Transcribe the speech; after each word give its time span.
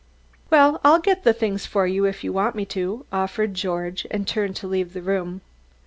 "Well, 0.49 0.81
I'll 0.83 0.97
get 0.97 1.23
the 1.23 1.31
things 1.31 1.67
for 1.67 1.85
you 1.85 2.05
if 2.05 2.23
you 2.23 2.33
want 2.33 2.55
me 2.55 2.65
to," 2.65 3.05
offered 3.11 3.53
George 3.53 4.07
and 4.09 4.27
turned 4.27 4.55
to 4.55 4.67
leave 4.67 4.93
the 4.93 5.01
room. 5.03 5.41